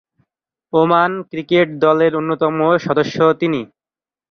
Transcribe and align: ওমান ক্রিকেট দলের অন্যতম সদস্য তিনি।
ওমান 0.73 1.11
ক্রিকেট 1.29 1.67
দলের 1.83 2.11
অন্যতম 2.19 2.55
সদস্য 2.85 3.17
তিনি। 3.41 3.61